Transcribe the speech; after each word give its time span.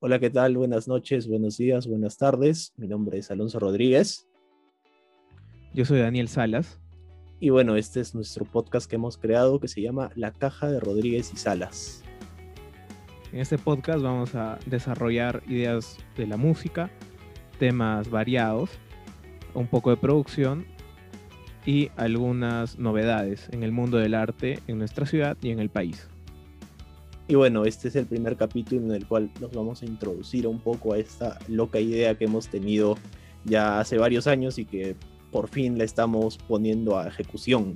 Hola, 0.00 0.20
¿qué 0.20 0.30
tal? 0.30 0.56
Buenas 0.56 0.86
noches, 0.86 1.26
buenos 1.26 1.58
días, 1.58 1.88
buenas 1.88 2.16
tardes. 2.16 2.72
Mi 2.76 2.86
nombre 2.86 3.18
es 3.18 3.32
Alonso 3.32 3.58
Rodríguez. 3.58 4.28
Yo 5.74 5.84
soy 5.84 5.98
Daniel 5.98 6.28
Salas. 6.28 6.78
Y 7.40 7.50
bueno, 7.50 7.74
este 7.74 7.98
es 7.98 8.14
nuestro 8.14 8.44
podcast 8.44 8.88
que 8.88 8.94
hemos 8.94 9.18
creado 9.18 9.58
que 9.58 9.66
se 9.66 9.82
llama 9.82 10.12
La 10.14 10.30
Caja 10.30 10.70
de 10.70 10.78
Rodríguez 10.78 11.32
y 11.34 11.36
Salas. 11.36 12.04
En 13.32 13.40
este 13.40 13.58
podcast 13.58 14.00
vamos 14.00 14.36
a 14.36 14.60
desarrollar 14.66 15.42
ideas 15.48 15.98
de 16.16 16.28
la 16.28 16.36
música, 16.36 16.92
temas 17.58 18.08
variados, 18.08 18.70
un 19.52 19.66
poco 19.66 19.90
de 19.90 19.96
producción 19.96 20.64
y 21.66 21.90
algunas 21.96 22.78
novedades 22.78 23.48
en 23.50 23.64
el 23.64 23.72
mundo 23.72 23.98
del 23.98 24.14
arte 24.14 24.60
en 24.68 24.78
nuestra 24.78 25.06
ciudad 25.06 25.36
y 25.42 25.50
en 25.50 25.58
el 25.58 25.70
país. 25.70 26.08
Y 27.30 27.34
bueno, 27.34 27.66
este 27.66 27.88
es 27.88 27.96
el 27.96 28.06
primer 28.06 28.36
capítulo 28.36 28.86
en 28.86 28.92
el 28.92 29.06
cual 29.06 29.30
nos 29.38 29.52
vamos 29.52 29.82
a 29.82 29.84
introducir 29.84 30.46
un 30.46 30.60
poco 30.60 30.94
a 30.94 30.98
esta 30.98 31.38
loca 31.46 31.78
idea 31.78 32.16
que 32.16 32.24
hemos 32.24 32.48
tenido 32.48 32.96
ya 33.44 33.78
hace 33.80 33.98
varios 33.98 34.26
años 34.26 34.58
y 34.58 34.64
que 34.64 34.96
por 35.30 35.48
fin 35.48 35.76
la 35.76 35.84
estamos 35.84 36.38
poniendo 36.38 36.98
a 36.98 37.06
ejecución. 37.06 37.74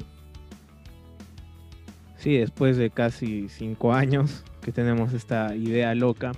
Sí, 2.17 2.39
después 2.39 2.79
de 2.79 2.89
casi 2.89 3.51
cinco 3.51 3.93
años 3.93 4.43
que 4.63 4.73
tenemos 4.73 5.13
esta 5.13 5.55
idea 5.55 5.95
loca 5.95 6.33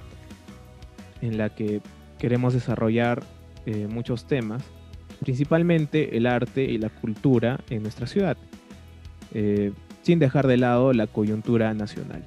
en 1.21 1.39
la 1.39 1.55
que 1.55 1.83
queremos 2.19 2.53
desarrollar 2.53 3.23
eh, 3.65 3.87
muchos 3.89 4.27
temas, 4.27 4.65
principalmente 5.21 6.17
el 6.17 6.27
arte 6.27 6.65
y 6.65 6.79
la 6.79 6.89
cultura 6.89 7.61
en 7.71 7.83
nuestra 7.83 8.09
ciudad, 8.09 8.37
eh, 9.33 9.73
sin 10.03 10.19
dejar 10.19 10.49
de 10.49 10.57
lado 10.57 10.93
la 10.93 11.07
coyuntura 11.07 11.75
nacional 11.75 12.25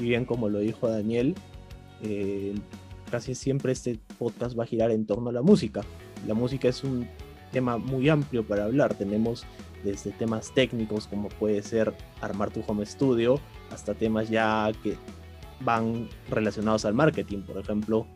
y 0.00 0.04
bien 0.04 0.24
como 0.24 0.48
lo 0.48 0.60
dijo 0.60 0.88
Daniel, 0.88 1.34
eh, 2.02 2.54
casi 3.10 3.34
siempre 3.34 3.72
este 3.72 3.98
podcast 4.18 4.58
va 4.58 4.64
a 4.64 4.66
girar 4.66 4.90
en 4.90 5.06
torno 5.06 5.30
a 5.30 5.32
la 5.32 5.42
música. 5.42 5.82
La 6.26 6.34
música 6.34 6.68
es 6.68 6.82
un 6.82 7.06
tema 7.52 7.76
muy 7.76 8.08
amplio 8.08 8.46
para 8.46 8.64
hablar. 8.64 8.94
Tenemos 8.94 9.44
desde 9.84 10.10
temas 10.12 10.52
técnicos 10.54 11.06
como 11.06 11.28
puede 11.28 11.62
ser 11.62 11.94
armar 12.20 12.50
tu 12.50 12.62
home 12.66 12.84
studio 12.84 13.40
hasta 13.70 13.94
temas 13.94 14.28
ya 14.28 14.70
que 14.82 14.96
van 15.60 16.08
relacionados 16.30 16.84
al 16.84 16.94
marketing. 16.94 17.42
Por 17.42 17.58
ejemplo, 17.58 18.06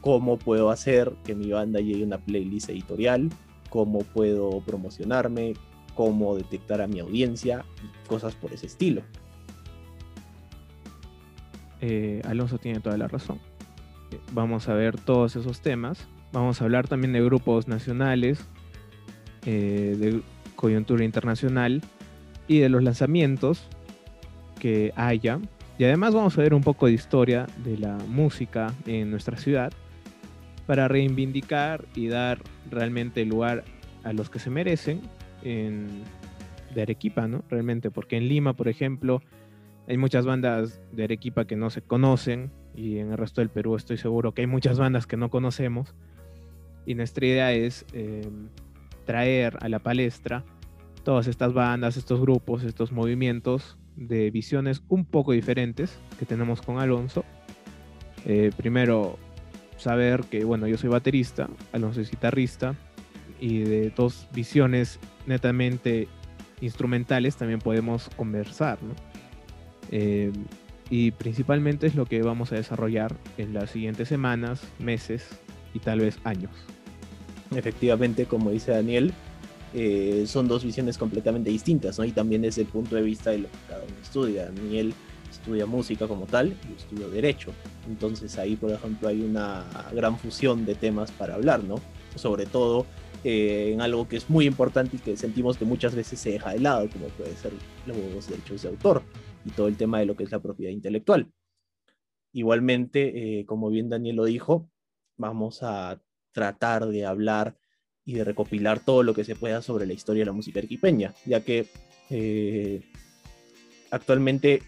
cómo 0.00 0.38
puedo 0.38 0.70
hacer 0.70 1.12
que 1.24 1.34
mi 1.34 1.50
banda 1.50 1.80
llegue 1.80 2.02
a 2.02 2.06
una 2.06 2.18
playlist 2.18 2.70
editorial, 2.70 3.30
cómo 3.70 4.00
puedo 4.00 4.60
promocionarme, 4.60 5.54
cómo 5.94 6.34
detectar 6.36 6.80
a 6.80 6.86
mi 6.86 7.00
audiencia 7.00 7.64
cosas 8.08 8.34
por 8.34 8.52
ese 8.52 8.66
estilo. 8.66 9.02
Eh, 11.80 12.22
Alonso 12.24 12.58
tiene 12.58 12.80
toda 12.80 12.96
la 12.96 13.08
razón. 13.08 13.38
Vamos 14.32 14.68
a 14.68 14.74
ver 14.74 14.98
todos 14.98 15.36
esos 15.36 15.60
temas. 15.60 16.06
Vamos 16.32 16.60
a 16.60 16.64
hablar 16.64 16.88
también 16.88 17.12
de 17.12 17.22
grupos 17.22 17.68
nacionales, 17.68 18.44
eh, 19.46 19.96
de 19.98 20.22
coyuntura 20.56 21.04
internacional 21.04 21.82
y 22.46 22.58
de 22.58 22.68
los 22.68 22.82
lanzamientos 22.82 23.68
que 24.58 24.92
haya. 24.96 25.38
Y 25.78 25.84
además 25.84 26.14
vamos 26.14 26.36
a 26.36 26.42
ver 26.42 26.54
un 26.54 26.62
poco 26.62 26.86
de 26.86 26.92
historia 26.92 27.46
de 27.64 27.78
la 27.78 27.96
música 28.08 28.74
en 28.86 29.10
nuestra 29.10 29.36
ciudad 29.36 29.72
para 30.66 30.88
reivindicar 30.88 31.86
y 31.94 32.08
dar 32.08 32.40
realmente 32.70 33.24
lugar 33.24 33.64
a 34.04 34.12
los 34.12 34.28
que 34.28 34.38
se 34.38 34.50
merecen 34.50 35.00
de 35.42 36.82
Arequipa, 36.82 37.26
¿no? 37.26 37.44
Realmente, 37.48 37.90
porque 37.90 38.16
en 38.16 38.28
Lima, 38.28 38.54
por 38.54 38.68
ejemplo, 38.68 39.22
hay 39.88 39.96
muchas 39.96 40.26
bandas 40.26 40.82
de 40.92 41.04
Arequipa 41.04 41.46
que 41.46 41.56
no 41.56 41.70
se 41.70 41.80
conocen 41.80 42.52
y 42.76 42.98
en 42.98 43.10
el 43.10 43.16
resto 43.16 43.40
del 43.40 43.48
Perú 43.48 43.74
estoy 43.74 43.96
seguro 43.96 44.34
que 44.34 44.42
hay 44.42 44.46
muchas 44.46 44.78
bandas 44.78 45.06
que 45.06 45.16
no 45.16 45.30
conocemos. 45.30 45.94
Y 46.84 46.94
nuestra 46.94 47.24
idea 47.26 47.52
es 47.54 47.86
em, 47.94 48.48
traer 49.06 49.56
a 49.62 49.68
la 49.70 49.78
palestra 49.78 50.44
todas 51.04 51.26
estas 51.26 51.54
bandas, 51.54 51.96
estos 51.96 52.20
grupos, 52.20 52.64
estos 52.64 52.92
movimientos 52.92 53.78
de 53.96 54.30
visiones 54.30 54.82
un 54.88 55.06
poco 55.06 55.32
diferentes 55.32 55.98
que 56.18 56.26
tenemos 56.26 56.60
con 56.60 56.78
Alonso. 56.78 57.24
Eh, 58.26 58.52
primero, 58.58 59.18
saber 59.78 60.24
que, 60.24 60.44
bueno, 60.44 60.66
yo 60.66 60.76
soy 60.76 60.90
baterista, 60.90 61.48
Alonso 61.72 62.02
es 62.02 62.10
guitarrista, 62.10 62.74
y 63.40 63.60
de 63.60 63.90
dos 63.90 64.28
visiones 64.34 65.00
netamente 65.26 66.08
instrumentales 66.60 67.36
también 67.36 67.60
podemos 67.60 68.10
conversar, 68.16 68.78
¿no? 68.82 69.07
Eh, 69.90 70.32
y 70.90 71.10
principalmente 71.12 71.86
es 71.86 71.94
lo 71.94 72.06
que 72.06 72.22
vamos 72.22 72.52
a 72.52 72.56
desarrollar 72.56 73.14
en 73.36 73.52
las 73.52 73.70
siguientes 73.70 74.08
semanas, 74.08 74.62
meses 74.78 75.26
y 75.74 75.80
tal 75.80 76.00
vez 76.00 76.18
años. 76.24 76.50
Efectivamente, 77.54 78.26
como 78.26 78.50
dice 78.50 78.72
Daniel, 78.72 79.12
eh, 79.74 80.24
son 80.26 80.48
dos 80.48 80.64
visiones 80.64 80.96
completamente 80.96 81.50
distintas, 81.50 81.98
¿no? 81.98 82.04
Y 82.04 82.12
también 82.12 82.42
desde 82.42 82.62
el 82.62 82.68
punto 82.68 82.96
de 82.96 83.02
vista 83.02 83.30
de 83.30 83.38
lo 83.38 83.48
que 83.48 83.58
cada 83.68 83.82
uno 83.82 83.94
estudia. 84.02 84.46
Daniel 84.46 84.94
estudia 85.30 85.66
música 85.66 86.08
como 86.08 86.24
tal, 86.26 86.50
yo 86.50 86.76
estudio 86.76 87.10
derecho. 87.10 87.52
Entonces 87.86 88.38
ahí, 88.38 88.56
por 88.56 88.70
ejemplo, 88.70 89.08
hay 89.08 89.20
una 89.20 89.64
gran 89.94 90.18
fusión 90.18 90.64
de 90.64 90.74
temas 90.74 91.10
para 91.12 91.34
hablar, 91.34 91.64
¿no? 91.64 91.76
Sobre 92.14 92.46
todo 92.46 92.86
eh, 93.24 93.72
en 93.74 93.82
algo 93.82 94.08
que 94.08 94.16
es 94.16 94.30
muy 94.30 94.46
importante 94.46 94.96
y 94.96 95.00
que 95.00 95.16
sentimos 95.18 95.58
que 95.58 95.66
muchas 95.66 95.94
veces 95.94 96.18
se 96.18 96.30
deja 96.30 96.52
de 96.52 96.60
lado, 96.60 96.88
como 96.90 97.06
puede 97.08 97.34
ser 97.36 97.52
los 97.86 98.26
derechos 98.26 98.62
de 98.62 98.68
autor 98.68 99.02
y 99.48 99.50
todo 99.50 99.68
el 99.68 99.76
tema 99.76 99.98
de 99.98 100.06
lo 100.06 100.16
que 100.16 100.24
es 100.24 100.30
la 100.30 100.40
propiedad 100.40 100.72
intelectual. 100.72 101.32
Igualmente, 102.32 103.40
eh, 103.40 103.46
como 103.46 103.70
bien 103.70 103.88
Daniel 103.88 104.16
lo 104.16 104.24
dijo, 104.26 104.70
vamos 105.16 105.62
a 105.62 106.00
tratar 106.32 106.86
de 106.86 107.06
hablar 107.06 107.56
y 108.04 108.14
de 108.14 108.24
recopilar 108.24 108.80
todo 108.84 109.02
lo 109.02 109.14
que 109.14 109.24
se 109.24 109.34
pueda 109.34 109.62
sobre 109.62 109.86
la 109.86 109.94
historia 109.94 110.22
de 110.22 110.26
la 110.26 110.32
música 110.32 110.60
arequipeña, 110.60 111.14
ya 111.24 111.40
que 111.40 111.66
eh, 112.10 112.82
actualmente 113.90 114.62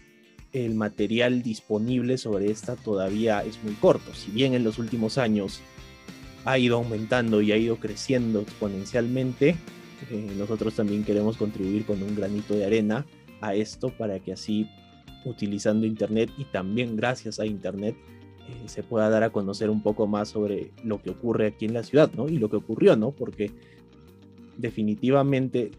el 0.53 0.75
material 0.75 1.41
disponible 1.41 2.17
sobre 2.17 2.51
esta 2.51 2.75
todavía 2.75 3.43
es 3.43 3.63
muy 3.63 3.73
corto. 3.75 4.13
Si 4.13 4.31
bien 4.31 4.53
en 4.53 4.63
los 4.63 4.79
últimos 4.79 5.17
años 5.17 5.61
ha 6.45 6.57
ido 6.57 6.77
aumentando 6.77 7.41
y 7.41 7.51
ha 7.51 7.57
ido 7.57 7.77
creciendo 7.77 8.41
exponencialmente, 8.41 9.55
eh, 10.09 10.31
nosotros 10.37 10.75
también 10.75 11.03
queremos 11.03 11.37
contribuir 11.37 11.85
con 11.85 12.01
un 12.01 12.15
granito 12.15 12.55
de 12.55 12.65
arena 12.65 13.05
a 13.41 13.55
esto 13.55 13.89
para 13.97 14.19
que 14.19 14.33
así 14.33 14.69
utilizando 15.25 15.85
Internet 15.85 16.31
y 16.37 16.45
también 16.45 16.95
gracias 16.95 17.39
a 17.39 17.45
Internet 17.45 17.95
eh, 18.47 18.67
se 18.67 18.83
pueda 18.83 19.09
dar 19.09 19.23
a 19.23 19.29
conocer 19.29 19.69
un 19.69 19.81
poco 19.81 20.07
más 20.07 20.29
sobre 20.29 20.71
lo 20.83 21.01
que 21.01 21.11
ocurre 21.11 21.47
aquí 21.47 21.65
en 21.65 21.73
la 21.73 21.83
ciudad, 21.83 22.11
¿no? 22.15 22.27
Y 22.27 22.37
lo 22.37 22.49
que 22.49 22.55
ocurrió, 22.55 22.95
¿no? 22.95 23.11
Porque 23.11 23.51
definitivamente 24.57 25.71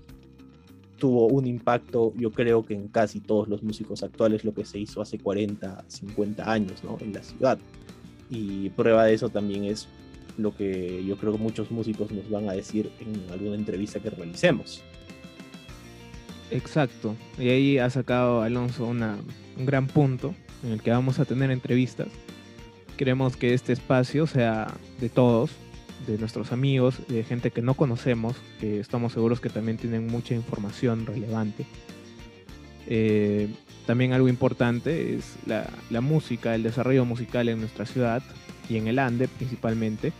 tuvo 0.99 1.27
un 1.27 1.47
impacto, 1.47 2.13
yo 2.17 2.31
creo 2.31 2.65
que 2.65 2.75
en 2.75 2.87
casi 2.89 3.21
todos 3.21 3.49
los 3.49 3.63
músicos 3.63 4.05
actuales, 4.05 4.45
lo 4.45 4.55
que 4.55 4.65
se 4.65 4.79
hizo 4.79 5.03
hace 5.03 5.19
40, 5.19 5.85
50 5.89 6.51
años, 6.51 6.85
¿no? 6.85 6.97
En 7.01 7.13
la 7.13 7.23
ciudad. 7.23 7.59
Y 8.31 8.71
prueba 8.71 9.05
de 9.05 9.15
eso 9.15 9.29
también 9.29 9.65
es 9.65 9.89
lo 10.39 10.57
que 10.57 11.05
yo 11.05 11.17
creo 11.17 11.33
que 11.33 11.39
muchos 11.39 11.71
músicos 11.71 12.11
nos 12.13 12.31
van 12.31 12.49
a 12.49 12.53
decir 12.53 12.91
en 13.01 13.31
alguna 13.33 13.57
entrevista 13.57 14.01
que 14.01 14.11
realicemos. 14.11 14.83
Exacto. 16.53 17.17
Y 17.39 17.49
ahí 17.49 17.79
ha 17.79 17.89
sacado 17.91 18.43
Alonso 18.43 18.87
un 18.87 19.67
gran 19.67 19.87
punto 19.87 20.35
en 20.63 20.73
el 20.73 20.83
que 20.83 20.91
vamos 20.91 21.19
a 21.19 21.25
tener 21.25 21.51
entrevistas. 21.51 22.09
Queremos 22.97 23.37
que 23.37 23.55
este 23.55 23.73
espacio 23.73 24.27
sea 24.27 24.73
de 25.01 25.09
todos, 25.09 25.51
de 26.07 26.19
nuestros 26.19 26.53
amigos, 26.53 26.97
de 27.09 27.25
gente 27.25 27.51
que 27.51 27.63
no 27.63 27.75
conocemos, 27.75 28.37
que 28.61 28.81
estamos 28.81 29.15
seguros 29.15 29.41
que 29.41 29.49
también 29.49 29.79
tienen 29.79 30.07
mucha 30.07 30.35
información 30.35 31.07
relevante. 31.07 31.65
Eh, 32.87 33.49
también 33.87 34.13
algo 34.13 34.29
importante 34.29 35.15
es 35.17 35.37
la, 35.47 35.69
la, 35.91 36.01
música, 36.01 36.55
el 36.55 36.63
desarrollo 36.63 37.05
musical 37.05 37.49
en 37.49 37.61
nuestra 37.61 37.87
ciudad 37.87 38.23
y 38.69 38.77
en 38.77 38.89
el 38.89 38.99
Ande 38.99 39.27
principalmente. 39.27 40.13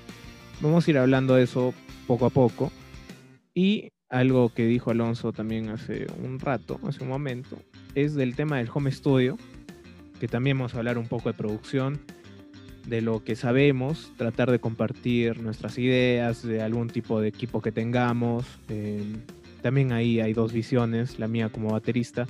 Vamos 0.61 0.87
a 0.87 0.91
ir 0.91 0.99
hablando 0.99 1.35
de 1.35 1.43
eso 1.43 1.75
poco 2.07 2.25
a 2.25 2.31
poco. 2.31 2.73
Y 3.55 3.92
algo 4.13 4.51
que 4.51 4.67
dijo 4.67 4.91
Alonso 4.91 5.33
también 5.33 5.71
hace 5.71 6.07
un 6.23 6.39
rato, 6.39 6.79
hace 6.87 7.03
un 7.03 7.09
momento, 7.09 7.57
es 7.95 8.15
del 8.15 8.37
tema 8.37 8.59
del 8.59 8.69
home 8.73 8.93
studio, 8.93 9.39
que 10.21 10.29
también 10.29 10.59
vamos 10.59 10.75
a 10.75 10.79
hablar 10.79 10.99
un 10.99 11.09
poco 11.09 11.31
de 11.31 11.35
producción, 11.35 11.99
de 12.87 13.01
lo 13.01 13.25
que 13.25 13.37
sabemos, 13.37 14.13
tratar 14.19 14.51
de 14.51 14.59
compartir 14.59 15.41
nuestras 15.41 15.79
ideas, 15.79 16.43
de 16.43 16.61
algún 16.61 16.91
tipo 16.91 17.23
de 17.23 17.29
equipo 17.29 17.63
que 17.63 17.73
tengamos. 17.73 18.45
Em, 18.69 19.23
también 19.63 19.93
ahí 19.93 20.21
hay 20.21 20.35
dos 20.35 20.53
visiones, 20.53 21.19
la 21.19 21.27
mía 21.27 21.49
como 21.49 21.71
baterista, 21.71 22.27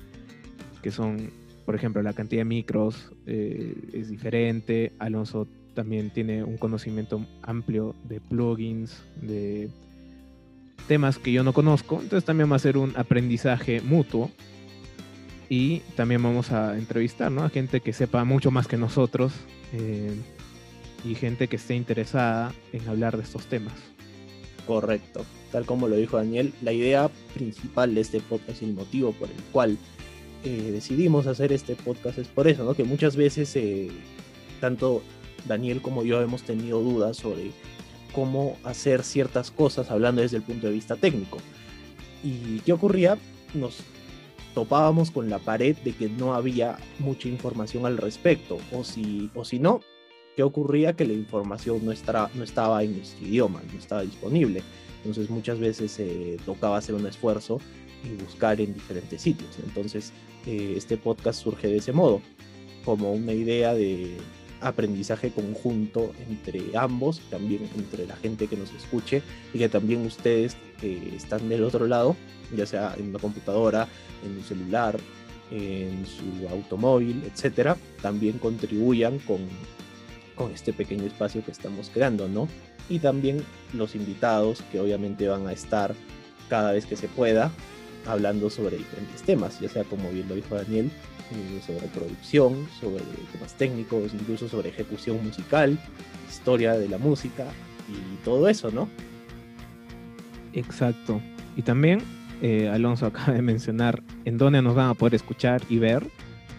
que 0.82 0.93
son, 0.93 1.31
por 1.67 1.75
ejemplo, 1.75 2.00
la 2.00 2.12
cantidad 2.12 2.43
de 2.43 2.44
micros 2.44 3.11
eh, 3.26 3.75
es 3.93 4.08
diferente, 4.08 4.93
Alonso 5.00 5.49
también 5.75 6.11
tiene 6.11 6.44
un 6.44 6.58
conocimiento 6.58 7.26
amplio 7.43 7.96
de 8.05 8.20
plugins, 8.20 9.02
de 9.20 9.69
temas 10.82 11.19
que 11.19 11.32
yo 11.32 11.43
no 11.44 11.52
conozco, 11.52 12.00
entonces 12.00 12.25
también 12.25 12.50
va 12.50 12.56
a 12.56 12.61
ser 12.61 12.76
un 12.76 12.94
aprendizaje 12.96 13.81
mutuo 13.81 14.31
y 15.49 15.81
también 15.96 16.23
vamos 16.23 16.50
a 16.52 16.76
entrevistar 16.76 17.32
a 17.38 17.49
gente 17.49 17.81
que 17.81 17.93
sepa 17.93 18.25
mucho 18.25 18.50
más 18.50 18.67
que 18.67 18.76
nosotros. 18.76 19.32
Eh, 19.75 20.14
y 21.05 21.14
gente 21.14 21.49
que 21.49 21.56
esté 21.56 21.75
interesada 21.75 22.52
en 22.73 22.88
hablar 22.88 23.17
de 23.17 23.23
estos 23.23 23.46
temas. 23.46 23.75
Correcto, 24.67 25.25
tal 25.50 25.67
como 25.67 25.88
lo 25.88 25.96
dijo 25.96 26.17
Daniel, 26.17 26.52
la 26.62 26.73
idea 26.73 27.11
principal 27.34 27.94
de 27.94 28.00
este 28.00 28.20
podcast 28.20 28.62
y 28.62 28.67
el 28.67 28.75
motivo 28.75 29.12
por 29.12 29.29
el 29.29 29.43
cual 29.50 29.76
eh, 30.44 30.70
decidimos 30.73 31.26
hacer 31.26 31.52
este 31.52 31.75
podcast 31.75 32.19
es 32.19 32.29
por 32.29 32.46
eso, 32.46 32.64
¿no? 32.64 32.75
Que 32.75 32.84
muchas 32.84 33.17
veces 33.17 33.55
eh, 33.56 33.88
tanto 34.61 35.02
Daniel 35.46 35.82
como 35.82 36.05
yo 36.05 36.23
hemos 36.23 36.44
tenido 36.44 36.81
dudas 36.81 37.17
sobre 37.17 37.50
cómo 38.12 38.56
hacer 38.64 39.03
ciertas 39.03 39.50
cosas 39.50 39.91
hablando 39.91 40.23
desde 40.23 40.37
el 40.38 40.43
punto 40.43 40.67
de 40.67 40.73
vista 40.73 40.97
técnico. 40.97 41.38
¿Y 42.23 42.61
qué 42.61 42.73
ocurría? 42.73 43.19
Nos 43.55 43.79
topábamos 44.55 45.11
con 45.11 45.31
la 45.31 45.38
pared 45.38 45.76
de 45.79 45.93
que 45.93 46.09
no 46.09 46.35
había 46.35 46.79
mucha 46.99 47.29
información 47.29 47.87
al 47.87 47.97
respecto, 47.97 48.59
o 48.70 48.85
si, 48.85 49.31
o 49.35 49.44
si 49.44 49.59
no, 49.59 49.81
¿qué 50.37 50.43
ocurría? 50.43 50.94
Que 50.94 51.06
la 51.06 51.14
información 51.14 51.85
no, 51.85 51.93
no 52.35 52.44
estaba 52.44 52.82
en 52.82 52.97
nuestro 52.97 53.26
idioma, 53.26 53.62
no 53.73 53.79
estaba 53.79 54.03
disponible. 54.03 54.62
Entonces 54.99 55.31
muchas 55.31 55.58
veces 55.58 55.91
se 55.91 56.37
tocaba 56.47 56.76
hacer 56.76 56.94
un 56.94 57.06
esfuerzo 57.06 57.61
y 58.05 58.23
buscar 58.23 58.61
en 58.61 58.75
diferentes 58.75 59.20
sitios. 59.23 59.58
Entonces 59.65 60.12
eh, 60.47 60.75
este 60.76 60.97
podcast 60.97 61.43
surge 61.43 61.69
de 61.69 61.79
ese 61.79 61.93
modo, 61.93 62.20
como 62.85 63.12
una 63.12 63.32
idea 63.32 63.75
de 63.75 64.17
aprendizaje 64.62 65.31
conjunto 65.31 66.12
entre 66.29 66.76
ambos, 66.76 67.20
también 67.31 67.69
entre 67.76 68.06
la 68.06 68.17
gente 68.17 68.47
que 68.47 68.56
nos 68.56 68.73
escuche 68.73 69.23
y 69.53 69.59
que 69.59 69.69
también 69.69 70.05
ustedes 70.06 70.56
que 70.81 71.14
están 71.17 71.49
del 71.49 71.64
otro 71.64 71.87
lado, 71.87 72.17
ya 72.56 72.67
sea 72.67 72.94
en 72.99 73.09
una 73.09 73.19
computadora, 73.19 73.88
en 74.25 74.37
un 74.37 74.44
celular, 74.44 74.99
en 75.50 76.06
su 76.06 76.49
automóvil, 76.49 77.23
etcétera, 77.32 77.76
también 78.00 78.38
contribuyan 78.38 79.19
con, 79.19 79.41
con 80.35 80.50
este 80.50 80.73
pequeño 80.73 81.05
espacio 81.05 81.44
que 81.44 81.50
estamos 81.50 81.91
creando, 81.93 82.29
¿no? 82.29 82.49
Y 82.88 82.99
también 82.99 83.44
los 83.75 83.94
invitados 83.94 84.62
que 84.73 84.81
obviamente 84.81 85.29
van 85.29 85.47
a 85.47 85.53
estar 85.53 85.94
cada 86.49 86.73
vez 86.73 86.87
que 86.87 86.97
se 86.97 87.08
pueda 87.08 87.53
hablando 88.06 88.50
sobre 88.50 88.79
diferentes 88.79 89.23
temas, 89.23 89.61
ya 89.61 89.69
sea 89.69 89.85
como 89.85 90.11
bien 90.11 90.29
lo 90.29 90.35
dijo 90.35 90.55
Daniel, 90.55 90.91
sobre 91.64 91.87
producción, 91.88 92.67
sobre 92.81 93.02
temas 93.32 93.55
técnicos, 93.55 94.14
incluso 94.14 94.49
sobre 94.49 94.70
ejecución 94.70 95.23
musical, 95.25 95.79
historia 96.29 96.75
de 96.75 96.88
la 96.88 96.99
música 96.99 97.46
y 97.88 98.25
todo 98.25 98.49
eso, 98.49 98.70
¿no? 98.70 98.88
Exacto. 100.52 101.20
Y 101.56 101.62
también 101.62 102.00
eh, 102.40 102.69
Alonso 102.69 103.06
acaba 103.06 103.32
de 103.32 103.43
mencionar 103.43 104.02
en 104.25 104.38
dónde 104.38 104.62
nos 104.62 104.75
van 104.75 104.90
a 104.90 104.94
poder 104.94 105.14
escuchar 105.14 105.62
y 105.69 105.79
ver. 105.79 106.06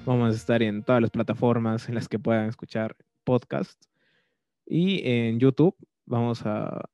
Vamos 0.06 0.34
a 0.34 0.36
estar 0.36 0.62
en 0.62 0.84
todas 0.84 1.02
las 1.02 1.12
plataformas 1.12 1.88
en 1.88 1.96
las 1.96 2.08
que 2.08 2.20
puedan 2.20 2.50
escuchar 2.50 2.96
podcast. 3.24 3.82
Y 4.66 5.02
en 5.08 5.40
YouTube 5.40 5.76
vamos 6.06 6.46
a, 6.46 6.90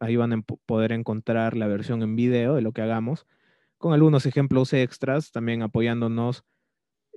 ahí 0.00 0.16
van 0.16 0.32
a 0.32 0.42
poder 0.42 0.92
encontrar 0.92 1.56
la 1.56 1.66
versión 1.66 2.02
en 2.02 2.16
video 2.16 2.54
de 2.54 2.62
lo 2.62 2.72
que 2.72 2.82
hagamos, 2.82 3.26
con 3.76 3.92
algunos 3.92 4.26
ejemplos 4.26 4.72
extras, 4.72 5.30
también 5.30 5.62
apoyándonos 5.62 6.44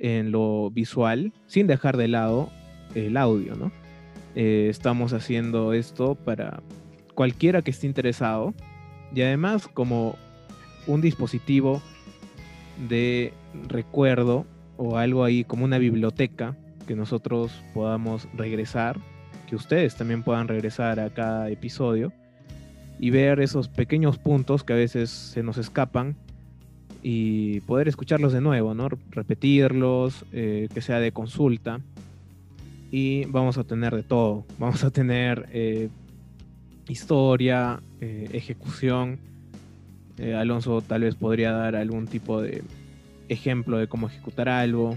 en 0.02 0.32
lo 0.32 0.72
visual, 0.72 1.32
sin 1.46 1.68
dejar 1.68 1.96
de 1.96 2.08
lado 2.08 2.50
el 2.96 3.16
audio, 3.16 3.56
¿no? 3.56 3.72
Eh, 4.36 4.68
estamos 4.70 5.14
haciendo 5.14 5.74
esto 5.74 6.16
para 6.16 6.62
cualquiera 7.14 7.62
que 7.62 7.72
esté 7.72 7.86
interesado 7.86 8.54
y 9.14 9.22
además 9.22 9.68
como 9.68 10.16
un 10.88 11.02
dispositivo 11.02 11.82
de 12.90 13.34
recuerdo 13.68 14.46
o 14.78 14.98
algo 14.98 15.24
ahí 15.24 15.44
como 15.44 15.66
una 15.66 15.78
biblioteca 15.78 16.58
que 16.88 16.96
nosotros 16.96 17.52
podamos 17.74 18.28
regresar, 18.34 18.98
que 19.48 19.56
ustedes 19.56 19.96
también 19.96 20.24
puedan 20.24 20.48
regresar 20.48 21.00
a 21.00 21.12
cada 21.12 21.50
episodio 21.50 22.12
y 23.00 23.12
ver 23.12 23.40
esos 23.40 23.68
pequeños 23.68 24.18
puntos 24.18 24.64
que 24.64 24.74
a 24.74 24.78
veces 24.78 25.12
se 25.12 25.44
nos 25.44 25.58
escapan 25.58 26.16
y 27.04 27.62
poder 27.62 27.88
escucharlos 27.88 28.34
de 28.34 28.42
nuevo, 28.42 28.74
¿no? 28.74 28.90
Repetirlos, 29.10 30.26
eh, 30.32 30.68
que 30.74 30.82
sea 30.82 31.00
de 31.00 31.12
consulta. 31.12 31.82
Y 32.92 33.26
vamos 33.26 33.58
a 33.58 33.64
tener 33.64 33.96
de 33.96 34.04
todo. 34.04 34.46
Vamos 34.60 34.84
a 34.84 34.92
tener 34.92 35.48
eh, 35.52 35.90
historia, 36.88 37.82
eh, 38.00 38.30
ejecución. 38.34 39.20
Alonso 40.38 40.82
tal 40.82 41.02
vez 41.02 41.16
podría 41.16 41.52
dar 41.52 41.76
algún 41.76 42.06
tipo 42.06 42.44
de 42.44 42.62
ejemplo 43.28 43.78
de 43.78 43.88
cómo 43.88 44.06
ejecutar 44.08 44.50
algo. 44.50 44.96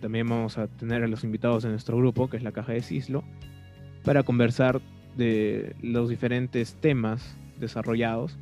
también 0.00 0.28
vamos 0.28 0.56
a 0.56 0.68
tener 0.68 1.02
a 1.02 1.08
los 1.08 1.24
invitados 1.24 1.64
en 1.64 1.70
nuestro 1.70 1.96
grupo, 1.96 2.30
que 2.30 2.36
es 2.36 2.44
la 2.44 2.52
caja 2.52 2.72
de 2.72 2.82
Cislo, 2.82 3.24
para 4.04 4.22
conversar 4.22 4.80
de 5.16 5.74
los 5.82 6.08
diferentes 6.08 6.74
temas 6.74 7.34
desarrollados. 7.58 8.36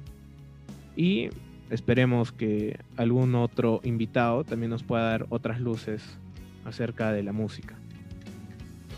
Y 0.95 1.31
esperemos 1.71 2.33
que 2.33 2.79
algún 2.97 3.35
otro 3.35 3.81
invitado 3.85 4.45
también 4.45 4.71
nos 4.71 4.83
pueda 4.83 5.05
dar 5.05 5.27
otras 5.31 5.61
luces 5.61 6.03
acerca 6.65 7.13
de 7.13 7.23
la 7.23 7.33
música. 7.33 7.77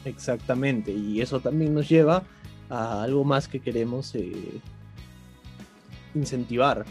Exactamente, 0.04 0.90
y 0.90 1.20
eso 1.20 1.40
también 1.40 1.74
nos 1.74 1.88
lleva 1.88 2.24
a 2.68 3.02
algo 3.02 3.24
más 3.24 3.46
que 3.46 3.60
queremos 3.60 4.14
eh, 4.14 4.60
incentivar. 6.14 6.84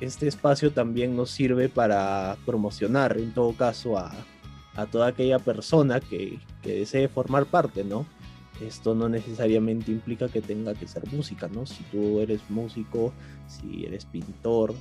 Este 0.00 0.28
espacio 0.28 0.72
también 0.72 1.16
nos 1.16 1.30
sirve 1.30 1.68
para 1.68 2.36
promocionar, 2.44 3.16
en 3.18 3.32
todo 3.32 3.52
caso, 3.54 3.98
a, 3.98 4.12
toda 4.90 5.08
aquella 5.08 5.38
persona 5.38 6.00
que, 6.00 6.38
que 6.62 6.80
desee 6.80 7.08
formar 7.08 7.46
parte, 7.46 7.84
¿no? 7.84 8.06
Esto 8.60 8.94
no 8.94 9.08
necesariamente 9.08 9.90
implica 9.90 10.28
que 10.28 10.42
tenga 10.42 10.74
que 10.74 10.86
ser 10.86 11.10
música, 11.12 11.48
¿no? 11.48 11.66
Si 11.66 11.82
tú 11.84 12.20
eres 12.20 12.42
músico, 12.48 13.12
si 13.46 13.84
eres 13.86 14.04
pintor, 14.04 14.74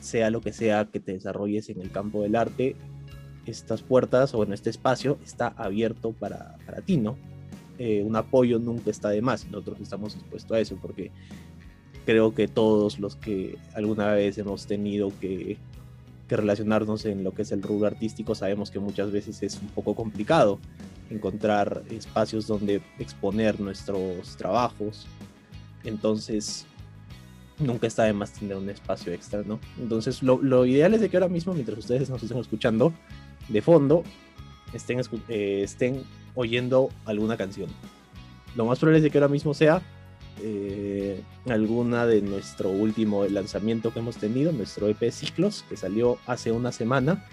sea 0.00 0.30
lo 0.30 0.40
que 0.40 0.52
sea 0.52 0.86
que 0.86 1.00
te 1.00 1.12
desarrolles 1.12 1.68
en 1.70 1.80
el 1.80 1.90
campo 1.90 2.22
del 2.22 2.36
arte, 2.36 2.76
estas 3.46 3.82
puertas 3.82 4.34
o 4.34 4.42
en 4.42 4.52
este 4.52 4.70
espacio 4.70 5.18
está 5.24 5.48
abierto 5.48 6.12
para, 6.12 6.56
para 6.66 6.82
ti, 6.82 6.98
¿no? 6.98 7.16
Eh, 7.78 8.02
un 8.02 8.16
apoyo 8.16 8.58
nunca 8.58 8.90
está 8.90 9.10
de 9.10 9.22
más, 9.22 9.46
nosotros 9.46 9.80
estamos 9.80 10.14
dispuestos 10.14 10.56
a 10.56 10.60
eso 10.60 10.76
porque 10.82 11.12
creo 12.04 12.34
que 12.34 12.48
todos 12.48 12.98
los 12.98 13.16
que 13.16 13.56
alguna 13.74 14.12
vez 14.12 14.36
hemos 14.38 14.66
tenido 14.66 15.12
que, 15.20 15.58
que 16.26 16.36
relacionarnos 16.36 17.04
en 17.04 17.22
lo 17.22 17.32
que 17.32 17.42
es 17.42 17.52
el 17.52 17.62
rubro 17.62 17.86
artístico 17.86 18.34
sabemos 18.34 18.70
que 18.70 18.80
muchas 18.80 19.12
veces 19.12 19.42
es 19.42 19.60
un 19.60 19.68
poco 19.68 19.94
complicado 19.94 20.58
encontrar 21.10 21.82
espacios 21.90 22.46
donde 22.46 22.82
exponer 22.98 23.60
nuestros 23.60 24.36
trabajos. 24.36 25.06
Entonces, 25.84 26.66
nunca 27.58 27.86
está 27.86 28.04
de 28.04 28.12
más 28.12 28.32
tener 28.32 28.56
un 28.56 28.68
espacio 28.68 29.12
extra, 29.12 29.42
¿no? 29.42 29.58
Entonces, 29.78 30.22
lo, 30.22 30.66
ideal 30.66 30.94
es 30.94 31.00
de 31.00 31.08
que 31.08 31.16
ahora 31.16 31.28
mismo, 31.28 31.54
mientras 31.54 31.78
ustedes 31.78 32.10
nos 32.10 32.22
estén 32.22 32.38
escuchando, 32.38 32.92
de 33.48 33.62
fondo, 33.62 34.04
estén, 34.72 35.00
eh, 35.28 35.62
estén 35.62 36.04
oyendo 36.34 36.90
alguna 37.04 37.36
canción. 37.36 37.70
Lo 38.54 38.66
más 38.66 38.78
probable 38.78 38.98
es 38.98 39.04
de 39.04 39.10
que 39.10 39.18
ahora 39.18 39.28
mismo 39.28 39.54
sea 39.54 39.82
eh, 40.42 41.22
alguna 41.48 42.06
de 42.06 42.22
nuestro 42.22 42.70
último 42.70 43.24
lanzamiento 43.26 43.92
que 43.92 44.00
hemos 44.00 44.16
tenido, 44.16 44.52
nuestro 44.52 44.88
EP 44.88 45.10
Ciclos, 45.10 45.64
que 45.68 45.76
salió 45.76 46.18
hace 46.26 46.52
una 46.52 46.72
semana 46.72 47.24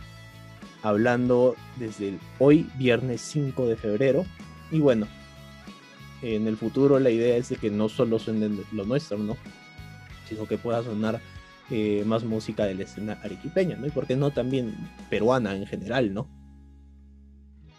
hablando 0.85 1.55
desde 1.77 2.19
hoy, 2.37 2.69
viernes 2.77 3.19
5 3.21 3.65
de 3.67 3.75
febrero. 3.75 4.23
Y 4.71 4.79
bueno, 4.79 5.07
en 6.21 6.47
el 6.47 6.57
futuro 6.57 6.99
la 6.99 7.09
idea 7.09 7.35
es 7.37 7.49
de 7.49 7.55
que 7.55 7.71
no 7.71 7.89
solo 7.89 8.19
suene 8.19 8.51
lo 8.71 8.85
nuestro, 8.85 9.17
¿no? 9.17 9.35
Sino 10.29 10.45
que 10.45 10.59
pueda 10.59 10.83
sonar 10.83 11.19
eh, 11.71 12.03
más 12.05 12.23
música 12.23 12.65
de 12.65 12.75
la 12.75 12.83
escena 12.83 13.17
arequipeña, 13.23 13.77
¿no? 13.77 13.87
Y 13.87 13.89
por 13.89 14.05
qué 14.05 14.15
no 14.15 14.29
también 14.29 14.75
peruana 15.09 15.55
en 15.55 15.65
general, 15.65 16.13
¿no? 16.13 16.27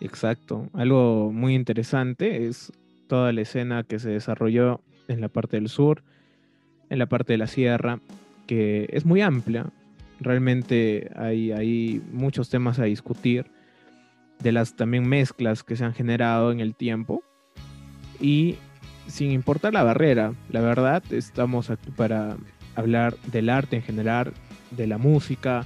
Exacto. 0.01 0.69
Algo 0.73 1.31
muy 1.33 1.55
interesante 1.55 2.49
es 2.49 2.73
toda 3.07 3.33
la 3.33 3.43
escena 3.43 3.85
que 3.85 4.01
se 4.01 4.11
desarrolló 4.11 4.81
en 5.07 5.21
la 5.21 5.29
parte 5.29 5.59
del 5.59 5.69
sur, 5.69 6.03
en 6.91 6.99
la 6.99 7.07
parte 7.07 7.35
de 7.35 7.39
la 7.39 7.47
sierra, 7.47 8.01
que 8.49 8.89
es 8.91 9.05
muy 9.05 9.21
amplia, 9.21 9.71
Realmente 10.21 11.11
hay, 11.17 11.53
hay 11.53 12.03
muchos 12.13 12.49
temas 12.49 12.79
a 12.79 12.85
discutir 12.85 13.51
de 14.39 14.53
las 14.53 14.77
también 14.77 15.09
mezclas 15.09 15.63
que 15.63 15.77
se 15.77 15.85
han 15.85 15.95
generado 15.95 16.53
en 16.53 16.61
el 16.61 16.75
tiempo. 16.75 17.23
Y 18.21 18.57
sin 19.07 19.31
importar 19.31 19.73
la 19.73 19.83
barrera, 19.83 20.35
la 20.51 20.61
verdad, 20.61 21.03
estamos 21.11 21.71
aquí 21.71 21.91
para 21.91 22.37
hablar 22.75 23.17
del 23.31 23.49
arte 23.49 23.77
en 23.77 23.83
general, 23.83 24.33
de 24.71 24.87
la 24.87 24.99
música, 24.99 25.65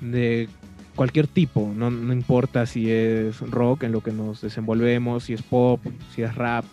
de 0.00 0.48
cualquier 0.94 1.26
tipo, 1.26 1.72
no, 1.74 1.90
no, 1.90 2.12
importa 2.12 2.66
si 2.66 2.90
es 2.90 3.40
rock 3.40 3.84
en 3.84 3.92
lo 3.92 4.02
que 4.02 4.12
nos 4.12 4.40
desenvolvemos, 4.40 5.24
si 5.24 5.32
es 5.32 5.42
pop, 5.42 5.80
si 6.14 6.22
es 6.22 6.34
rap, 6.34 6.64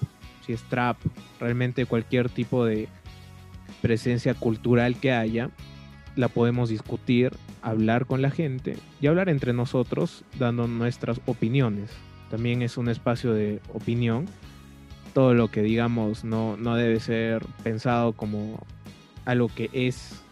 si 0.45 0.53
es 0.53 0.61
trap, 0.63 0.97
realmente 1.39 1.85
cualquier 1.85 2.29
tipo 2.29 2.65
de 2.65 2.87
presencia 3.81 4.33
cultural 4.33 4.95
que 4.95 5.11
haya, 5.11 5.49
la 6.15 6.27
podemos 6.27 6.69
discutir, 6.69 7.31
hablar 7.61 8.05
con 8.05 8.21
la 8.21 8.31
gente 8.31 8.77
y 8.99 9.07
hablar 9.07 9.29
entre 9.29 9.53
nosotros 9.53 10.23
dando 10.39 10.67
nuestras 10.67 11.21
opiniones. 11.25 11.91
También 12.29 12.61
es 12.61 12.77
un 12.77 12.89
espacio 12.89 13.33
de 13.33 13.61
opinión 13.73 14.27
todo 15.13 15.33
lo 15.33 15.49
que 15.49 15.61
digamos 15.61 16.23
no, 16.23 16.57
no 16.57 16.75
debe 16.75 16.99
ser 16.99 17.45
pensado 17.63 18.13
como 18.13 18.59
algo 19.25 19.49
que 19.53 19.69
es 19.73 20.23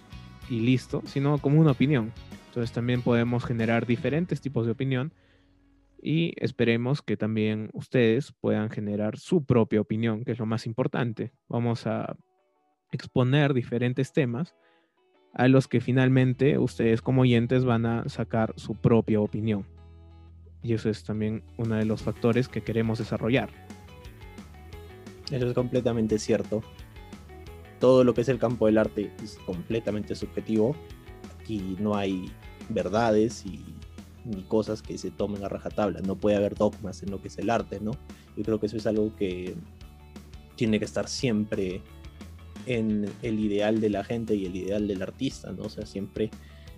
y 0.49 0.61
listo, 0.61 1.03
sino 1.05 1.37
como 1.37 1.59
una 1.59 1.71
opinión. 1.71 2.11
Entonces 2.47 2.71
también 2.71 3.01
podemos 3.01 3.45
generar 3.45 3.85
diferentes 3.85 4.41
tipos 4.41 4.65
de 4.65 4.71
opinión 4.71 5.13
y 6.01 6.33
esperemos 6.37 7.01
que 7.01 7.17
también 7.17 7.69
ustedes 7.73 8.33
puedan 8.39 8.69
generar 8.69 9.17
su 9.17 9.43
propia 9.43 9.81
opinión, 9.81 10.23
que 10.23 10.31
es 10.31 10.39
lo 10.39 10.45
más 10.45 10.65
importante. 10.65 11.33
Vamos 11.47 11.85
a 11.85 12.15
exponer 12.91 13.53
diferentes 13.53 14.13
temas 14.13 14.55
a 15.33 15.47
los 15.47 15.67
que 15.67 15.81
finalmente 15.81 16.57
ustedes 16.57 17.01
como 17.01 17.21
oyentes 17.21 17.65
van 17.65 17.85
a 17.85 18.09
sacar 18.09 18.53
su 18.57 18.75
propia 18.75 19.21
opinión. 19.21 19.65
Y 20.61 20.73
eso 20.73 20.89
es 20.89 21.03
también 21.03 21.43
uno 21.57 21.75
de 21.75 21.85
los 21.85 22.01
factores 22.01 22.47
que 22.49 22.61
queremos 22.61 22.99
desarrollar. 22.99 23.49
Eso 25.31 25.47
es 25.47 25.53
completamente 25.53 26.19
cierto. 26.19 26.63
Todo 27.79 28.03
lo 28.03 28.13
que 28.13 28.21
es 28.21 28.29
el 28.29 28.39
campo 28.39 28.65
del 28.65 28.77
arte 28.77 29.11
es 29.23 29.37
completamente 29.45 30.15
subjetivo. 30.15 30.75
Aquí 31.39 31.77
no 31.79 31.95
hay 31.95 32.31
verdades 32.67 33.45
y 33.45 33.63
ni 34.25 34.43
cosas 34.43 34.81
que 34.81 34.97
se 34.97 35.11
tomen 35.11 35.43
a 35.43 35.49
rajatabla. 35.49 36.01
No 36.01 36.15
puede 36.15 36.35
haber 36.35 36.55
dogmas 36.55 37.03
en 37.03 37.11
lo 37.11 37.21
que 37.21 37.29
es 37.29 37.37
el 37.37 37.49
arte, 37.49 37.79
¿no? 37.79 37.91
Yo 38.35 38.43
creo 38.43 38.59
que 38.59 38.65
eso 38.65 38.77
es 38.77 38.85
algo 38.85 39.15
que 39.15 39.55
tiene 40.55 40.79
que 40.79 40.85
estar 40.85 41.07
siempre 41.07 41.81
en 42.69 43.11
el 43.23 43.39
ideal 43.39 43.81
de 43.81 43.89
la 43.89 44.03
gente 44.03 44.35
y 44.35 44.45
el 44.45 44.55
ideal 44.55 44.87
del 44.87 45.01
artista, 45.01 45.51
¿no? 45.51 45.63
O 45.63 45.69
sea, 45.69 45.87
siempre 45.87 46.29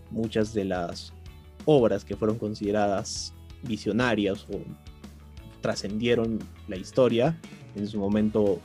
muchas 0.10 0.54
de 0.54 0.64
las 0.64 1.14
obras 1.66 2.06
que 2.06 2.16
fueron 2.16 2.38
consideradas 2.38 3.34
visionarias 3.64 4.48
o 4.50 4.62
trascendieron 5.60 6.40
la 6.70 6.78
historia, 6.78 7.38
en 7.76 7.88
su 7.88 8.00
momento 8.00 8.60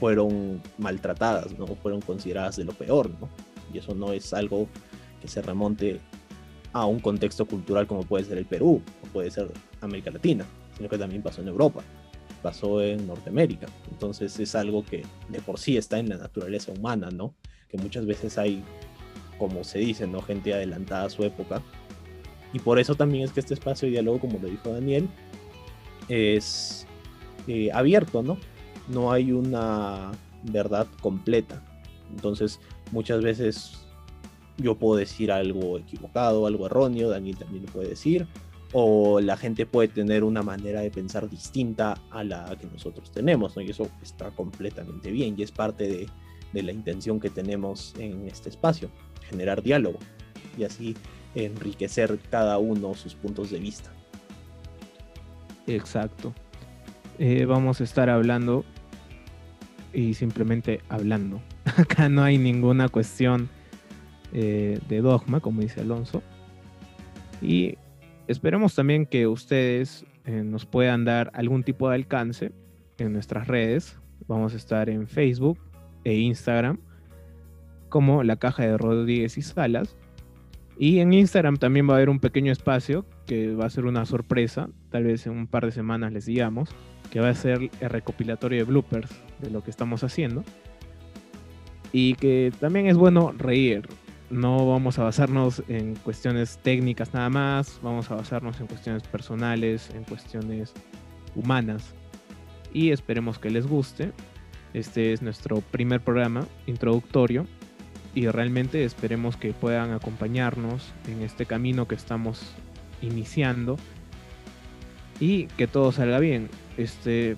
fueron 0.00 0.62
maltratadas, 0.78 1.56
¿no? 1.58 1.66
Fueron 1.66 2.00
consideradas 2.00 2.56
de 2.56 2.64
lo 2.64 2.72
peor, 2.72 3.10
¿no? 3.20 3.28
Y 3.72 3.78
eso 3.78 3.94
no 3.94 4.14
es 4.14 4.32
algo 4.32 4.66
que 5.20 5.28
se 5.28 5.42
remonte 5.42 6.00
a 6.72 6.86
un 6.86 7.00
contexto 7.00 7.44
cultural 7.44 7.86
como 7.86 8.02
puede 8.02 8.24
ser 8.24 8.38
el 8.38 8.46
Perú 8.46 8.80
o 9.02 9.06
puede 9.08 9.30
ser 9.30 9.52
América 9.82 10.10
Latina, 10.10 10.46
sino 10.74 10.88
que 10.88 10.96
también 10.96 11.22
pasó 11.22 11.42
en 11.42 11.48
Europa, 11.48 11.82
pasó 12.42 12.82
en 12.82 13.06
Norteamérica. 13.06 13.66
Entonces 13.90 14.38
es 14.38 14.54
algo 14.54 14.84
que 14.84 15.04
de 15.28 15.40
por 15.40 15.58
sí 15.58 15.76
está 15.76 15.98
en 15.98 16.08
la 16.08 16.16
naturaleza 16.16 16.72
humana, 16.72 17.10
¿no? 17.10 17.34
Que 17.68 17.78
muchas 17.78 18.04
veces 18.06 18.38
hay, 18.38 18.62
como 19.38 19.64
se 19.64 19.78
dice, 19.78 20.06
¿no? 20.06 20.20
Gente 20.22 20.52
adelantada 20.52 21.06
a 21.06 21.10
su 21.10 21.24
época. 21.24 21.62
Y 22.52 22.58
por 22.58 22.78
eso 22.78 22.94
también 22.94 23.24
es 23.24 23.32
que 23.32 23.40
este 23.40 23.54
espacio 23.54 23.86
de 23.86 23.92
diálogo, 23.92 24.20
como 24.20 24.38
lo 24.38 24.48
dijo 24.48 24.70
Daniel, 24.70 25.08
es 26.08 26.86
eh, 27.46 27.70
abierto, 27.72 28.22
¿no? 28.22 28.36
No 28.88 29.12
hay 29.12 29.32
una 29.32 30.10
verdad 30.42 30.86
completa. 31.00 31.62
Entonces, 32.10 32.60
muchas 32.90 33.22
veces 33.22 33.78
yo 34.58 34.76
puedo 34.76 34.98
decir 34.98 35.32
algo 35.32 35.78
equivocado, 35.78 36.46
algo 36.46 36.66
erróneo, 36.66 37.08
Daniel 37.08 37.38
también 37.38 37.64
lo 37.64 37.72
puede 37.72 37.88
decir, 37.88 38.26
o 38.72 39.20
la 39.20 39.36
gente 39.36 39.66
puede 39.66 39.88
tener 39.88 40.24
una 40.24 40.42
manera 40.42 40.80
de 40.80 40.90
pensar 40.90 41.28
distinta 41.28 41.98
a 42.10 42.24
la 42.24 42.56
que 42.58 42.66
nosotros 42.66 43.10
tenemos, 43.12 43.56
¿no? 43.56 43.62
y 43.62 43.70
eso 43.70 43.88
está 44.02 44.30
completamente 44.30 45.10
bien 45.10 45.34
y 45.36 45.42
es 45.42 45.52
parte 45.52 45.86
de, 45.88 46.08
la 46.62 46.72
intención 46.72 47.18
que 47.18 47.30
tenemos 47.30 47.94
en 47.98 48.28
este 48.28 48.50
espacio, 48.50 48.90
generar 49.28 49.62
diálogo 49.62 49.98
y 50.58 50.64
así 50.64 50.94
enriquecer 51.34 52.18
cada 52.30 52.58
uno 52.58 52.92
sus 52.92 53.14
puntos 53.14 53.50
de 53.50 53.58
vista. 53.58 53.90
Exacto. 55.66 56.34
Eh, 57.18 57.46
vamos 57.46 57.80
a 57.80 57.84
estar 57.84 58.10
hablando 58.10 58.66
y 59.94 60.12
simplemente 60.12 60.80
hablando. 60.90 61.40
Acá 61.78 62.10
no 62.10 62.22
hay 62.22 62.36
ninguna 62.36 62.90
cuestión 62.90 63.48
eh, 64.34 64.78
de 64.88 65.00
dogma, 65.00 65.40
como 65.40 65.62
dice 65.62 65.80
Alonso. 65.80 66.22
Y 67.40 67.76
esperemos 68.26 68.74
también 68.74 69.06
que 69.06 69.26
ustedes 69.26 70.04
eh, 70.24 70.42
nos 70.44 70.66
puedan 70.66 71.04
dar 71.04 71.30
algún 71.34 71.64
tipo 71.64 71.88
de 71.88 71.96
alcance 71.96 72.52
en 72.98 73.12
nuestras 73.12 73.48
redes. 73.48 73.98
Vamos 74.28 74.54
a 74.54 74.56
estar 74.56 74.88
en 74.88 75.08
Facebook 75.08 75.58
e 76.04 76.14
Instagram 76.14 76.78
como 77.88 78.22
la 78.22 78.36
caja 78.36 78.64
de 78.64 78.78
Rodríguez 78.78 79.36
y 79.36 79.42
Salas. 79.42 79.96
Y 80.78 81.00
en 81.00 81.12
Instagram 81.12 81.58
también 81.58 81.88
va 81.88 81.94
a 81.94 81.96
haber 81.96 82.08
un 82.08 82.18
pequeño 82.18 82.50
espacio 82.50 83.04
que 83.26 83.54
va 83.54 83.66
a 83.66 83.70
ser 83.70 83.84
una 83.84 84.06
sorpresa, 84.06 84.70
tal 84.90 85.04
vez 85.04 85.26
en 85.26 85.32
un 85.32 85.46
par 85.46 85.66
de 85.66 85.72
semanas 85.72 86.12
les 86.12 86.24
digamos, 86.24 86.70
que 87.10 87.20
va 87.20 87.28
a 87.28 87.34
ser 87.34 87.70
el 87.80 87.90
recopilatorio 87.90 88.58
de 88.58 88.64
bloopers 88.64 89.10
de 89.40 89.50
lo 89.50 89.62
que 89.62 89.70
estamos 89.70 90.02
haciendo. 90.02 90.42
Y 91.92 92.14
que 92.14 92.52
también 92.58 92.86
es 92.86 92.96
bueno 92.96 93.32
reír, 93.36 93.86
no 94.32 94.66
vamos 94.66 94.98
a 94.98 95.04
basarnos 95.04 95.62
en 95.68 95.94
cuestiones 95.94 96.58
técnicas 96.62 97.12
nada 97.12 97.28
más, 97.28 97.78
vamos 97.82 98.10
a 98.10 98.14
basarnos 98.14 98.58
en 98.60 98.66
cuestiones 98.66 99.02
personales, 99.02 99.90
en 99.90 100.04
cuestiones 100.04 100.72
humanas. 101.34 101.94
Y 102.72 102.90
esperemos 102.90 103.38
que 103.38 103.50
les 103.50 103.66
guste. 103.66 104.12
Este 104.72 105.12
es 105.12 105.20
nuestro 105.20 105.60
primer 105.60 106.00
programa 106.00 106.46
introductorio 106.66 107.46
y 108.14 108.26
realmente 108.28 108.84
esperemos 108.84 109.36
que 109.36 109.52
puedan 109.52 109.92
acompañarnos 109.92 110.92
en 111.06 111.20
este 111.20 111.44
camino 111.44 111.86
que 111.86 111.94
estamos 111.94 112.54
iniciando 113.02 113.76
y 115.20 115.44
que 115.58 115.66
todo 115.66 115.92
salga 115.92 116.18
bien. 116.18 116.48
Este 116.78 117.36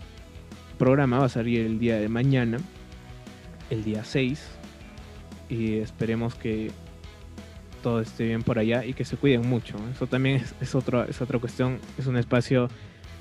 programa 0.79 1.19
va 1.19 1.25
a 1.25 1.29
salir 1.29 1.63
el 1.63 1.81
día 1.81 1.97
de 1.97 2.09
mañana, 2.09 2.59
el 3.71 3.83
día 3.83 4.05
6, 4.05 4.49
y 5.49 5.79
esperemos 5.79 6.37
que 6.37 6.71
todo 7.85 8.01
esté 8.01 8.25
bien 8.25 8.43
por 8.43 8.59
allá 8.59 8.83
y 8.87 8.95
que 8.95 9.05
se 9.05 9.19
cuiden 9.19 9.47
mucho. 9.47 9.77
Eso 9.93 10.07
también 10.07 10.37
es, 10.37 10.55
es, 10.59 10.75
otra 10.75 11.39
cuestión, 11.39 11.79
es 11.99 12.07
un 12.07 12.17
espacio 12.17 12.69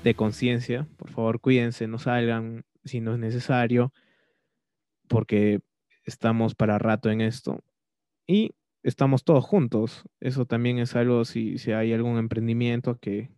de 0.02 0.14
conciencia. 0.14 0.88
Por 0.96 1.10
favor, 1.10 1.38
cuídense, 1.38 1.86
no 1.86 1.98
salgan 1.98 2.64
si 2.82 3.02
no 3.02 3.12
es 3.12 3.18
necesario, 3.18 3.92
porque 5.06 5.60
estamos 6.04 6.54
para 6.54 6.78
rato 6.78 7.10
en 7.10 7.20
esto. 7.20 7.62
Y 8.26 8.52
estamos 8.82 9.22
todos 9.22 9.44
juntos. 9.44 10.04
Eso 10.18 10.46
también 10.46 10.78
es 10.78 10.96
algo, 10.96 11.26
si, 11.26 11.58
si 11.58 11.72
hay 11.72 11.92
algún 11.92 12.16
emprendimiento 12.16 12.98
que 12.98 13.30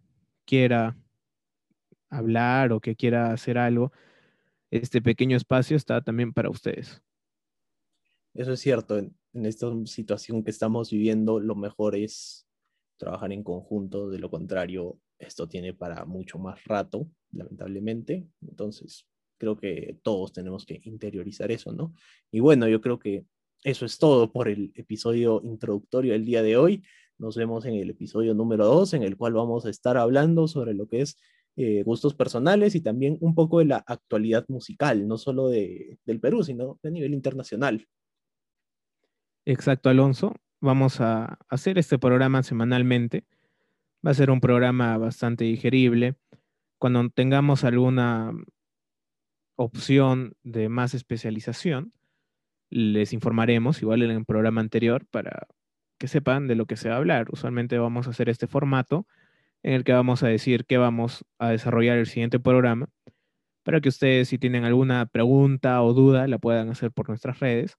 quiera 0.44 0.96
hablar 2.08 2.72
o 2.72 2.78
que 2.78 2.94
quiera 2.94 3.32
hacer 3.32 3.58
algo, 3.58 3.90
este 4.70 5.02
pequeño 5.02 5.36
espacio 5.36 5.76
está 5.76 6.00
también 6.02 6.32
para 6.32 6.50
ustedes. 6.50 7.02
Eso 8.32 8.52
es 8.52 8.60
cierto 8.60 9.00
en 9.36 9.46
esta 9.46 9.68
situación 9.84 10.42
que 10.42 10.50
estamos 10.50 10.90
viviendo, 10.90 11.38
lo 11.38 11.54
mejor 11.54 11.94
es 11.94 12.46
trabajar 12.96 13.32
en 13.32 13.42
conjunto, 13.42 14.08
de 14.08 14.18
lo 14.18 14.30
contrario, 14.30 14.98
esto 15.18 15.46
tiene 15.46 15.74
para 15.74 16.04
mucho 16.04 16.38
más 16.38 16.62
rato, 16.64 17.08
lamentablemente. 17.32 18.26
Entonces, 18.40 19.06
creo 19.38 19.56
que 19.56 19.98
todos 20.02 20.32
tenemos 20.32 20.64
que 20.64 20.80
interiorizar 20.84 21.50
eso, 21.50 21.72
¿no? 21.72 21.94
Y 22.30 22.40
bueno, 22.40 22.66
yo 22.68 22.80
creo 22.80 22.98
que 22.98 23.26
eso 23.62 23.84
es 23.84 23.98
todo 23.98 24.32
por 24.32 24.48
el 24.48 24.72
episodio 24.74 25.42
introductorio 25.44 26.12
del 26.12 26.24
día 26.24 26.42
de 26.42 26.56
hoy. 26.56 26.82
Nos 27.18 27.36
vemos 27.36 27.64
en 27.66 27.74
el 27.74 27.90
episodio 27.90 28.34
número 28.34 28.64
2, 28.66 28.94
en 28.94 29.02
el 29.02 29.16
cual 29.16 29.34
vamos 29.34 29.66
a 29.66 29.70
estar 29.70 29.96
hablando 29.96 30.48
sobre 30.48 30.74
lo 30.74 30.86
que 30.86 31.02
es 31.02 31.18
eh, 31.56 31.82
gustos 31.82 32.14
personales 32.14 32.74
y 32.74 32.80
también 32.80 33.18
un 33.20 33.34
poco 33.34 33.58
de 33.58 33.66
la 33.66 33.84
actualidad 33.86 34.44
musical, 34.48 35.06
no 35.06 35.18
solo 35.18 35.48
de, 35.48 35.98
del 36.04 36.20
Perú, 36.20 36.42
sino 36.42 36.78
a 36.82 36.90
nivel 36.90 37.14
internacional. 37.14 37.86
Exacto, 39.46 39.88
Alonso. 39.88 40.34
Vamos 40.60 41.00
a 41.00 41.38
hacer 41.48 41.78
este 41.78 42.00
programa 42.00 42.42
semanalmente. 42.42 43.24
Va 44.04 44.10
a 44.10 44.14
ser 44.14 44.32
un 44.32 44.40
programa 44.40 44.98
bastante 44.98 45.44
digerible. 45.44 46.16
Cuando 46.78 47.08
tengamos 47.10 47.62
alguna 47.62 48.32
opción 49.56 50.34
de 50.42 50.68
más 50.68 50.94
especialización, 50.94 51.92
les 52.70 53.12
informaremos, 53.12 53.80
igual 53.82 54.02
en 54.02 54.10
el 54.10 54.24
programa 54.24 54.60
anterior, 54.60 55.06
para 55.06 55.46
que 55.98 56.08
sepan 56.08 56.48
de 56.48 56.56
lo 56.56 56.66
que 56.66 56.76
se 56.76 56.88
va 56.88 56.96
a 56.96 56.98
hablar. 56.98 57.28
Usualmente 57.30 57.78
vamos 57.78 58.08
a 58.08 58.10
hacer 58.10 58.28
este 58.28 58.48
formato 58.48 59.06
en 59.62 59.74
el 59.74 59.84
que 59.84 59.92
vamos 59.92 60.24
a 60.24 60.28
decir 60.28 60.66
que 60.66 60.76
vamos 60.76 61.24
a 61.38 61.50
desarrollar 61.50 61.98
el 61.98 62.06
siguiente 62.06 62.40
programa, 62.40 62.88
para 63.62 63.80
que 63.80 63.90
ustedes 63.90 64.28
si 64.28 64.38
tienen 64.38 64.64
alguna 64.64 65.06
pregunta 65.06 65.82
o 65.82 65.94
duda 65.94 66.26
la 66.26 66.38
puedan 66.38 66.68
hacer 66.68 66.90
por 66.90 67.08
nuestras 67.08 67.38
redes 67.40 67.78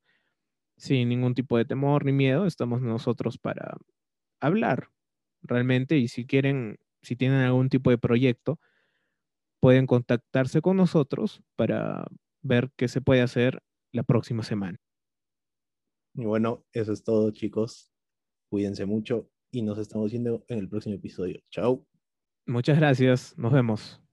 sin 0.78 1.10
ningún 1.10 1.34
tipo 1.34 1.58
de 1.58 1.66
temor 1.66 2.06
ni 2.06 2.14
miedo, 2.14 2.46
estamos 2.46 2.82
nosotros 2.82 3.38
para 3.38 3.78
hablar 4.40 4.90
realmente 5.42 5.98
y 5.98 6.08
si 6.08 6.26
quieren, 6.26 6.78
si 7.02 7.16
tienen 7.16 7.40
algún 7.40 7.70
tipo 7.70 7.90
de 7.90 7.98
proyecto, 7.98 8.60
pueden 9.60 9.88
contactarse 9.88 10.62
con 10.62 10.78
nosotros 10.78 11.42
para 11.56 12.06
ver 12.42 12.72
qué 12.78 12.88
se 12.88 13.02
puede 13.02 13.22
hacer 13.22 13.62
la 13.92 14.04
próxima 14.04 14.44
semana. 14.44 14.80
Y 16.16 16.26
bueno, 16.26 16.66
eso 16.72 16.94
es 16.94 17.04
todo 17.04 17.32
chicos. 17.32 17.92
Cuídense 18.50 18.86
mucho 18.86 19.30
y 19.52 19.62
nos 19.62 19.78
estamos 19.78 20.12
viendo 20.12 20.44
en 20.48 20.60
el 20.60 20.70
próximo 20.70 20.96
episodio. 20.96 21.42
Chao. 21.52 21.86
Muchas 22.46 22.78
gracias. 22.78 23.38
Nos 23.38 23.52
vemos. 23.52 24.07